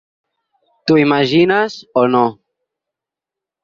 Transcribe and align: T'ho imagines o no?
T'ho 0.85 0.97
imagines 1.03 1.79
o 2.05 2.09
no? 2.19 2.27